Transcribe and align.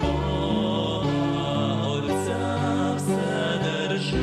Бога, 0.00 1.08
Отця 1.88 2.94
Вседержителя, 2.96 4.14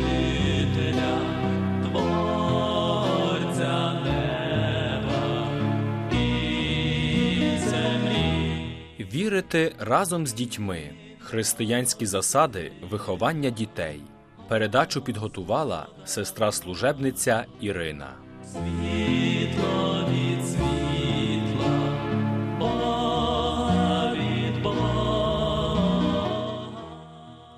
Творця 1.83 3.75
неба 4.03 5.47
і 6.11 6.15
землі. 7.59 9.07
Вірити 9.13 9.75
разом 9.79 10.27
з 10.27 10.33
дітьми. 10.33 10.91
Християнські 11.19 12.05
засади 12.05 12.71
виховання 12.89 13.49
дітей. 13.49 14.01
Передачу 14.47 15.01
підготувала 15.01 15.87
сестра 16.05 16.51
служебниця 16.51 17.45
Ірина. 17.61 18.09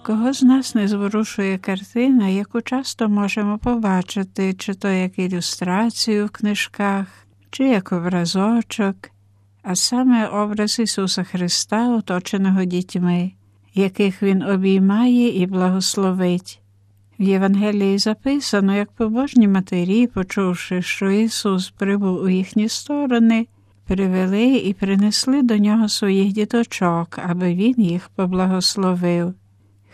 Кого 0.05 0.33
з 0.33 0.43
нас 0.43 0.75
не 0.75 0.87
зворушує 0.87 1.57
картина, 1.57 2.27
яку 2.27 2.61
часто 2.61 3.09
можемо 3.09 3.57
побачити, 3.57 4.53
чи 4.53 4.73
то 4.73 4.87
як 4.87 5.19
ілюстрацію 5.19 6.25
в 6.25 6.29
книжках, 6.29 7.07
чи 7.49 7.63
як 7.63 7.91
образочок, 7.91 8.95
а 9.63 9.75
саме 9.75 10.27
образ 10.27 10.79
Ісуса 10.79 11.23
Христа, 11.23 11.95
оточеного 11.95 12.63
дітьми, 12.63 13.31
яких 13.73 14.23
Він 14.23 14.41
обіймає 14.41 15.41
і 15.41 15.45
благословить. 15.45 16.61
В 17.19 17.23
Євангелії 17.23 17.97
записано, 17.97 18.75
як 18.75 18.91
побожні 18.91 19.47
матері, 19.47 20.07
почувши, 20.07 20.81
що 20.81 21.11
Ісус 21.11 21.69
прибув 21.69 22.21
у 22.21 22.29
їхні 22.29 22.69
сторони, 22.69 23.47
привели 23.87 24.55
і 24.55 24.73
принесли 24.73 25.41
до 25.41 25.57
нього 25.57 25.89
своїх 25.89 26.33
діточок, 26.33 27.19
аби 27.29 27.53
Він 27.53 27.81
їх 27.81 28.09
поблагословив. 28.15 29.33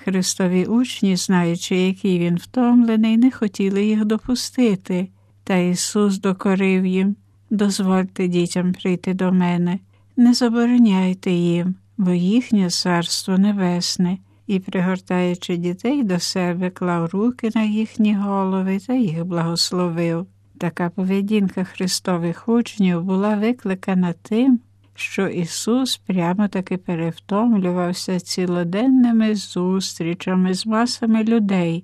Христові 0.03 0.65
учні, 0.65 1.15
знаючи, 1.15 1.75
який 1.75 2.19
він 2.19 2.35
втомлений, 2.35 3.17
не 3.17 3.31
хотіли 3.31 3.85
їх 3.85 4.05
допустити, 4.05 5.07
та 5.43 5.55
Ісус 5.55 6.19
докорив 6.19 6.85
їм 6.85 7.15
дозвольте 7.51 8.27
дітям 8.27 8.73
прийти 8.73 9.13
до 9.13 9.31
мене, 9.31 9.79
не 10.17 10.33
забороняйте 10.33 11.31
їм, 11.31 11.75
бо 11.97 12.11
їхнє 12.11 12.69
царство 12.69 13.37
небесне, 13.37 14.17
і, 14.47 14.59
пригортаючи 14.59 15.57
дітей 15.57 16.03
до 16.03 16.19
себе, 16.19 16.69
клав 16.69 17.09
руки 17.13 17.49
на 17.55 17.63
їхні 17.63 18.15
голови 18.15 18.79
та 18.79 18.93
їх 18.93 19.25
благословив. 19.25 20.27
Така 20.57 20.89
поведінка 20.89 21.63
Христових 21.63 22.49
учнів 22.49 23.03
була 23.03 23.35
викликана 23.35 24.13
тим, 24.21 24.59
що 24.95 25.27
Ісус 25.27 25.97
прямо 25.97 26.47
таки 26.47 26.77
перевтомлювався 26.77 28.19
цілоденними 28.19 29.35
зустрічами 29.35 30.53
з 30.53 30.65
масами 30.65 31.23
людей, 31.23 31.83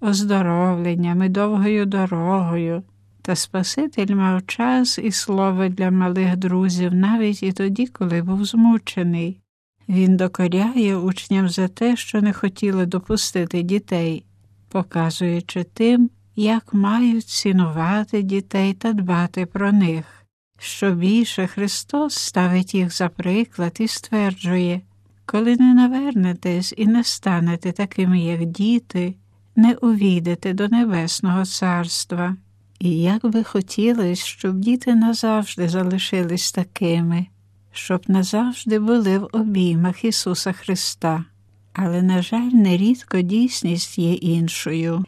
оздоровленнями, 0.00 1.28
довгою 1.28 1.86
дорогою. 1.86 2.82
Та 3.22 3.36
Спаситель 3.36 4.14
мав 4.14 4.46
час 4.46 4.98
і 4.98 5.10
слово 5.10 5.68
для 5.68 5.90
малих 5.90 6.36
друзів 6.36 6.94
навіть 6.94 7.42
і 7.42 7.52
тоді, 7.52 7.86
коли 7.86 8.22
був 8.22 8.44
змучений. 8.44 9.40
Він 9.88 10.16
докоряє 10.16 10.96
учням 10.96 11.48
за 11.48 11.68
те, 11.68 11.96
що 11.96 12.20
не 12.20 12.32
хотіли 12.32 12.86
допустити 12.86 13.62
дітей, 13.62 14.24
показуючи 14.68 15.64
тим, 15.64 16.10
як 16.36 16.74
мають 16.74 17.24
цінувати 17.24 18.22
дітей 18.22 18.74
та 18.74 18.92
дбати 18.92 19.46
про 19.46 19.72
них. 19.72 20.17
Що 20.58 20.90
більше 20.90 21.46
Христос 21.46 22.14
ставить 22.14 22.74
їх 22.74 22.96
за 22.96 23.08
приклад 23.08 23.76
і 23.80 23.88
стверджує, 23.88 24.80
коли 25.26 25.56
не 25.56 25.74
навернетесь 25.74 26.74
і 26.76 26.86
не 26.86 27.04
станете 27.04 27.72
такими, 27.72 28.20
як 28.20 28.44
діти, 28.44 29.14
не 29.56 29.74
увійдете 29.74 30.52
до 30.52 30.68
Небесного 30.68 31.44
Царства. 31.44 32.36
І 32.78 32.90
як 32.90 33.26
би 33.26 33.44
хотілося, 33.44 34.24
щоб 34.24 34.58
діти 34.58 34.94
назавжди 34.94 35.68
залишились 35.68 36.52
такими, 36.52 37.26
щоб 37.72 38.02
назавжди 38.08 38.78
були 38.78 39.18
в 39.18 39.28
обіймах 39.32 40.04
Ісуса 40.04 40.52
Христа. 40.52 41.24
Але, 41.72 42.02
на 42.02 42.22
жаль, 42.22 42.50
нерідко 42.52 43.20
дійсність 43.20 43.98
є 43.98 44.12
іншою. 44.14 45.04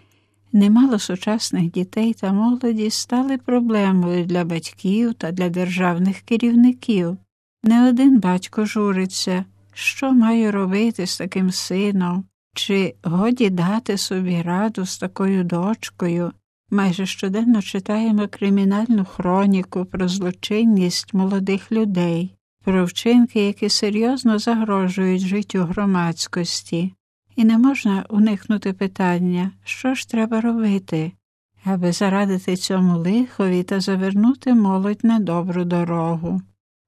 Немало 0.52 0.98
сучасних 0.98 1.70
дітей 1.70 2.14
та 2.14 2.32
молоді 2.32 2.90
стали 2.90 3.38
проблемою 3.38 4.24
для 4.24 4.44
батьків 4.44 5.14
та 5.14 5.32
для 5.32 5.48
державних 5.48 6.20
керівників. 6.20 7.16
Не 7.64 7.88
один 7.88 8.20
батько 8.20 8.64
журиться, 8.64 9.44
що 9.72 10.12
маю 10.12 10.52
робити 10.52 11.06
з 11.06 11.18
таким 11.18 11.50
сином, 11.50 12.24
чи 12.54 12.94
годі 13.02 13.50
дати 13.50 13.98
собі 13.98 14.42
раду 14.42 14.86
з 14.86 14.98
такою 14.98 15.44
дочкою. 15.44 16.32
Майже 16.70 17.06
щоденно 17.06 17.62
читаємо 17.62 18.28
кримінальну 18.28 19.04
хроніку 19.04 19.84
про 19.84 20.08
злочинність 20.08 21.14
молодих 21.14 21.72
людей, 21.72 22.34
про 22.64 22.84
вчинки, 22.84 23.46
які 23.46 23.68
серйозно 23.68 24.38
загрожують 24.38 25.22
життю 25.22 25.58
громадськості, 25.58 26.94
і 27.40 27.44
не 27.44 27.58
можна 27.58 28.04
уникнути 28.08 28.72
питання, 28.72 29.50
що 29.64 29.94
ж 29.94 30.08
треба 30.08 30.40
робити, 30.40 31.12
аби 31.64 31.92
зарадити 31.92 32.56
цьому 32.56 32.98
лихові 32.98 33.62
та 33.62 33.80
завернути 33.80 34.54
молодь 34.54 35.04
на 35.04 35.18
добру 35.18 35.64
дорогу. 35.64 36.42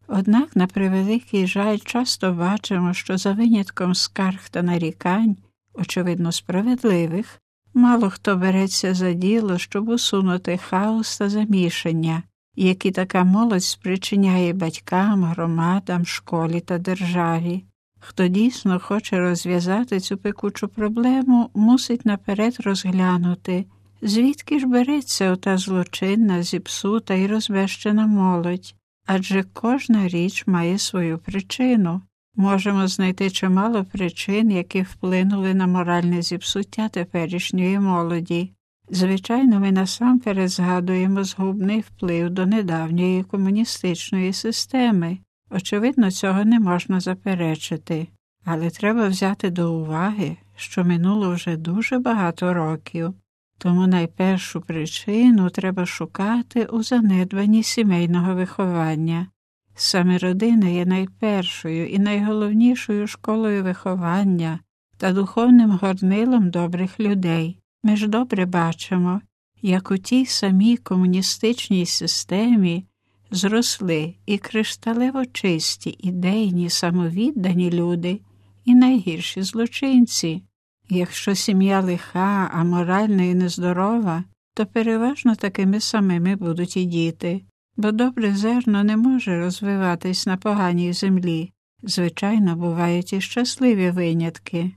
Однак, 0.09 0.57
на 0.57 0.67
превеликий 0.67 1.47
жаль, 1.47 1.79
часто 1.79 2.33
бачимо, 2.33 2.95
що 2.95 3.19
за 3.19 3.33
винятком 3.33 3.95
скарг 3.95 4.49
та 4.49 4.63
нарікань, 4.63 5.37
очевидно 5.75 6.33
справедливих, 6.33 7.41
Мало 7.75 8.11
хто 8.11 8.37
береться 8.37 8.95
за 8.95 9.13
діло, 9.13 9.59
щоб 9.59 9.89
усунути 9.89 10.57
хаос 10.57 11.19
та 11.19 11.29
замішання, 11.29 12.23
які 12.57 12.91
така 12.91 13.25
молодь 13.25 13.65
спричиняє 13.65 14.53
батькам, 14.53 15.25
громадам, 15.25 16.07
школі 16.07 16.61
та 16.61 16.79
державі. 16.79 17.65
Хто 18.05 18.29
дійсно 18.29 18.81
хоче 18.81 19.19
розв'язати 19.19 20.01
цю 20.01 20.17
пекучу 20.17 20.69
проблему, 20.69 21.51
мусить 21.55 22.07
наперед 22.07 22.57
розглянути, 22.61 23.65
звідки 24.03 24.59
ж 24.59 24.67
береться 24.67 25.33
ота 25.33 25.59
злочинна, 25.59 26.43
зіпсута 26.43 27.15
і 27.15 27.27
розбещена 27.27 28.07
молодь, 28.07 28.75
адже 29.07 29.45
кожна 29.53 30.09
річ 30.09 30.47
має 30.47 30.79
свою 30.79 31.19
причину. 31.19 32.03
Можемо 32.37 32.87
знайти 32.89 33.31
чимало 33.31 33.85
причин, 33.85 34.51
які 34.51 34.83
вплинули 34.83 35.55
на 35.55 35.67
моральне 35.67 36.23
зіпсуття 36.23 36.89
теперішньої 36.89 37.81
молоді. 37.81 38.53
Звичайно, 38.91 39.61
ми 39.61 39.73
насамперед 39.73 40.49
згадуємо 40.49 41.25
згубний 41.25 41.81
вплив 41.81 42.31
до 42.31 42.47
недавньої 42.47 43.23
комуністичної 43.23 44.33
системи. 44.33 45.19
Очевидно, 45.55 46.11
цього 46.11 46.45
не 46.45 46.61
можна 46.61 47.01
заперечити, 47.01 48.09
але 48.45 48.71
треба 48.71 49.09
взяти 49.09 49.51
до 49.51 49.75
уваги, 49.75 50.37
що 50.57 50.85
минуло 50.85 51.35
вже 51.35 51.57
дуже 51.57 51.99
багато 51.99 52.55
років, 52.55 53.15
тому 53.59 53.87
найпершу 53.87 54.61
причину 54.61 55.51
треба 55.51 55.87
шукати 55.87 56.65
у 56.65 56.83
занедбанні 56.83 57.63
сімейного 57.63 58.35
виховання. 58.35 59.27
Саме 59.75 60.19
родина 60.19 60.69
є 60.69 60.87
найпершою 60.87 61.89
і 61.89 61.99
найголовнішою 61.99 63.07
школою 63.07 63.65
виховання 63.65 64.59
та 64.97 65.13
духовним 65.13 65.71
горнилом 65.71 66.51
добрих 66.51 67.01
людей. 67.01 67.59
Ми 67.83 67.97
ж 67.97 68.09
добре 68.09 68.47
бачимо, 68.47 69.21
як 69.63 69.91
у 69.91 69.99
тій 69.99 70.27
самій 70.27 70.77
комуністичній 70.77 71.87
системі 71.87 72.85
зросли 73.33 74.15
і 74.27 74.39
кришталево 74.39 75.27
чисті, 75.27 75.97
ідейні, 75.99 76.71
самовіддані 76.71 77.71
люди, 77.71 78.21
і 78.65 78.75
найгірші 78.75 79.43
злочинці. 79.43 80.43
Якщо 80.89 81.35
сім'я 81.35 81.81
лиха, 81.81 82.51
аморальна 82.55 83.23
і 83.23 83.35
нездорова, 83.35 84.25
то 84.55 84.67
переважно 84.67 85.35
такими 85.35 85.81
самими 85.81 86.37
будуть 86.37 86.77
і 86.77 86.85
діти 86.85 87.43
бо 87.77 87.93
добре 87.93 88.35
зерно 88.35 88.85
не 88.85 88.97
може 88.97 89.41
розвиватись 89.41 90.27
на 90.27 90.37
поганій 90.37 90.93
землі. 90.93 91.53
Звичайно, 91.83 92.57
бувають 92.57 93.13
і 93.13 93.21
щасливі 93.21 93.91
винятки, 93.91 94.73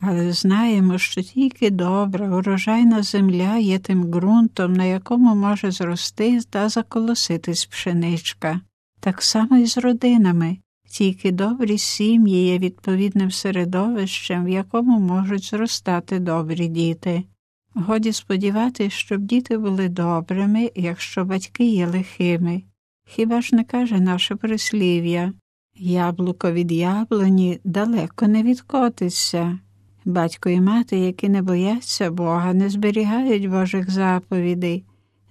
але 0.00 0.32
знаємо, 0.32 0.98
що 0.98 1.22
тільки 1.22 1.70
добра, 1.70 2.36
урожайна 2.36 3.02
земля 3.02 3.56
є 3.56 3.78
тим 3.78 4.04
ґрунтом, 4.04 4.72
на 4.72 4.84
якому 4.84 5.34
може 5.34 5.70
зрости 5.70 6.40
та 6.50 6.68
заколоситись 6.68 7.66
пшеничка. 7.66 8.60
Так 9.00 9.22
само 9.22 9.56
і 9.56 9.66
з 9.66 9.78
родинами, 9.78 10.58
тільки 10.90 11.30
добрі 11.30 11.78
сім'ї 11.78 12.46
є 12.46 12.58
відповідним 12.58 13.30
середовищем, 13.30 14.44
в 14.44 14.48
якому 14.48 15.00
можуть 15.00 15.44
зростати 15.44 16.18
добрі 16.18 16.68
діти. 16.68 17.24
Годі 17.74 18.12
сподіватися, 18.12 18.96
щоб 18.96 19.20
діти 19.20 19.58
були 19.58 19.88
добрими, 19.88 20.70
якщо 20.74 21.24
батьки 21.24 21.64
є 21.64 21.86
лихими. 21.86 22.62
Хіба 23.06 23.40
ж 23.40 23.56
не 23.56 23.64
каже 23.64 24.00
наше 24.00 24.36
прислів'я 24.36 25.32
Яблуко 25.82 26.52
від 26.52 26.72
яблуні 26.72 27.60
далеко 27.64 28.28
не 28.28 28.42
відкотиться. 28.42 29.58
Батько 30.04 30.48
і 30.48 30.60
мати, 30.60 30.98
які 30.98 31.28
не 31.28 31.42
бояться 31.42 32.10
Бога, 32.10 32.54
не 32.54 32.70
зберігають 32.70 33.50
Божих 33.50 33.90
заповідей, 33.90 34.84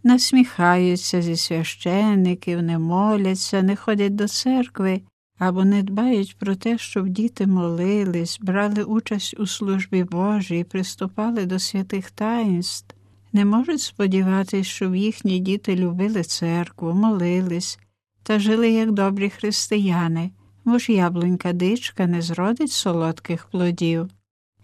насміхаються 0.03 1.21
зі 1.21 1.35
священників, 1.35 2.61
не 2.61 2.79
моляться, 2.79 3.61
не 3.61 3.75
ходять 3.75 4.15
до 4.15 4.27
церкви 4.27 5.01
або 5.39 5.65
не 5.65 5.83
дбають 5.83 6.37
про 6.39 6.55
те, 6.55 6.77
щоб 6.77 7.09
діти 7.09 7.47
молились, 7.47 8.39
брали 8.41 8.83
участь 8.83 9.35
у 9.39 9.47
службі 9.47 10.03
Божій, 10.03 10.63
приступали 10.63 11.45
до 11.45 11.59
святих 11.59 12.11
таїнств, 12.11 12.95
не 13.33 13.45
можуть 13.45 13.81
сподіватися, 13.81 14.63
щоб 14.63 14.95
їхні 14.95 15.39
діти 15.39 15.75
любили 15.75 16.23
церкву, 16.23 16.93
молились 16.93 17.79
та 18.23 18.39
жили 18.39 18.71
як 18.71 18.91
добрі 18.91 19.29
християни, 19.29 20.31
бо 20.65 20.77
ж 20.77 20.93
яблунька 20.93 21.53
дичка 21.53 22.07
не 22.07 22.21
зродить 22.21 22.71
солодких 22.71 23.45
плодів. 23.45 24.09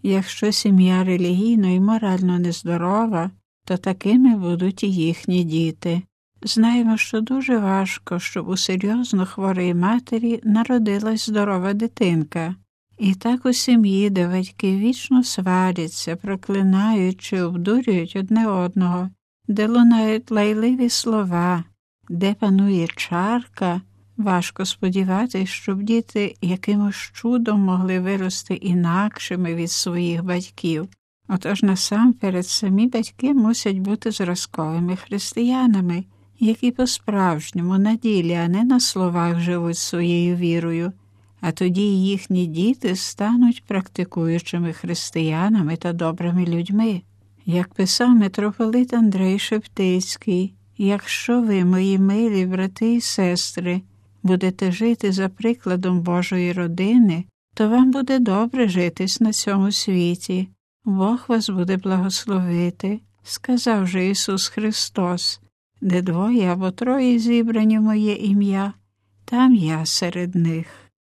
Якщо 0.06 0.52
сім'я 0.52 1.04
релігійно 1.04 1.68
і 1.68 1.80
морально 1.80 2.40
нездорова, 2.40 3.32
то 3.66 3.78
такими 3.78 4.38
будуть 4.38 4.84
і 4.84 4.94
їхні 4.94 5.44
діти. 5.44 6.02
Знаємо, 6.44 6.98
що 6.98 7.22
дуже 7.22 7.58
важко, 7.58 8.20
щоб 8.20 8.48
у 8.48 8.58
серйозно 8.58 9.26
хворій 9.26 9.74
матері 9.74 10.42
народилась 10.44 11.30
здорова 11.30 11.74
дитинка. 11.74 12.56
І 12.98 13.16
так 13.16 13.46
у 13.46 13.54
сім'ї, 13.54 14.10
де 14.10 14.28
батьки 14.28 14.78
вічно 14.78 15.24
сваряться, 15.24 16.16
проклинають 16.16 17.22
чи 17.22 17.42
обдурюють 17.42 18.16
одне 18.16 18.48
одного, 18.48 19.10
де 19.48 19.68
лунають 19.68 20.32
лайливі 20.32 20.90
слова, 20.90 21.64
де 22.10 22.34
панує 22.34 22.88
чарка, 22.96 23.82
важко 24.18 24.66
сподіватися, 24.66 25.46
щоб 25.46 25.84
діти 25.84 26.36
якимось 26.42 26.96
чудом 26.96 27.62
могли 27.62 28.00
вирости 28.00 28.54
інакшими 28.54 29.56
від 29.56 29.72
своїх 29.72 30.24
батьків. 30.24 30.88
Отож 31.28 31.64
насамперед 31.64 32.48
самі 32.48 32.88
батьки 32.88 33.34
мусять 33.34 33.78
бути 33.78 34.12
зразковими 34.12 34.96
християнами, 34.96 36.06
які 36.40 36.72
по-справжньому 36.72 37.78
на 37.78 37.96
ділі, 37.96 38.34
а 38.34 38.48
не 38.48 38.64
на 38.64 38.80
словах 38.80 39.40
живуть 39.40 39.78
своєю 39.78 40.36
вірою, 40.36 40.92
а 41.42 41.52
тоді 41.52 41.82
їхні 41.82 42.46
діти 42.46 42.96
стануть 42.96 43.64
практикуючими 43.68 44.74
християнами 44.74 45.76
та 45.76 45.94
добрими 45.94 46.46
людьми. 46.46 47.02
Як 47.46 47.74
писав 47.74 48.10
митрополит 48.10 48.94
Андрей 48.94 49.40
Шептицький, 49.40 50.54
якщо 50.78 51.42
ви, 51.42 51.66
мої 51.66 52.00
милі 52.00 52.46
брати 52.46 52.94
і 52.94 53.02
сестри, 53.02 53.82
будете 54.26 54.72
жити 54.72 55.12
за 55.12 55.30
прикладом 55.30 56.02
Божої 56.02 56.54
родини, 56.54 57.26
то 57.54 57.70
вам 57.70 57.92
буде 57.92 58.20
добре 58.20 58.68
житись 58.68 59.22
на 59.22 59.34
цьому 59.34 59.72
світі. 59.72 60.50
Бог 60.86 61.26
вас 61.28 61.50
буде 61.50 61.78
благословити, 61.78 63.00
сказав 63.24 63.88
же 63.88 64.10
Ісус 64.10 64.48
Христос, 64.48 65.42
де 65.82 66.02
двоє 66.02 66.46
або 66.46 66.72
троє 66.72 67.20
зібрані 67.20 67.80
моє 67.80 68.14
ім'я, 68.14 68.74
там 69.26 69.56
я 69.56 69.86
серед 69.86 70.36
них. 70.36 70.68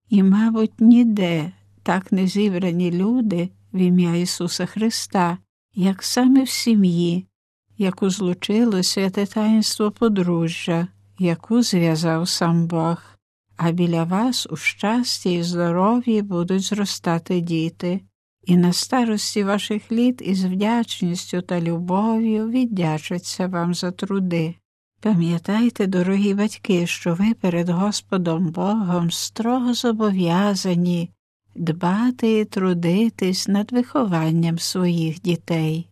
І, 0.09 0.23
мабуть, 0.23 0.81
ніде 0.81 1.51
так 1.83 2.11
не 2.11 2.27
зібрані 2.27 2.91
люди 2.91 3.49
в 3.73 3.77
ім'я 3.77 4.15
Ісуса 4.15 4.65
Христа, 4.65 5.37
як 5.75 6.03
саме 6.03 6.43
в 6.43 6.49
сім'ї, 6.49 7.25
яку 7.77 8.09
злучило 8.09 8.83
святе 8.83 9.25
таїнство 9.25 9.91
подружжя, 9.91 10.87
яку 11.21 11.63
зв'язав 11.63 12.29
сам 12.29 12.67
Бог. 12.67 12.97
А 13.57 13.71
біля 13.71 14.03
вас 14.03 14.47
у 14.49 14.55
щасті 14.55 15.33
і 15.33 15.43
здоров'ї 15.43 16.21
будуть 16.21 16.61
зростати 16.61 17.41
діти 17.41 18.01
і 18.45 18.57
на 18.57 18.73
старості 18.73 19.43
ваших 19.43 19.91
літ 19.91 20.21
із 20.21 20.45
вдячністю 20.45 21.41
та 21.41 21.61
любов'ю 21.61 22.49
віддячаться 22.49 23.47
вам 23.47 23.73
за 23.73 23.91
труди. 23.91 24.55
Пам'ятайте, 24.99 25.87
дорогі 25.87 26.33
батьки, 26.33 26.87
що 26.87 27.13
ви 27.13 27.33
перед 27.33 27.69
Господом 27.69 28.51
Богом 28.51 29.11
строго 29.11 29.73
зобов'язані 29.73 31.09
дбати 31.55 32.39
і 32.39 32.45
трудитись 32.45 33.47
над 33.47 33.71
вихованням 33.71 34.59
своїх 34.59 35.21
дітей. 35.21 35.90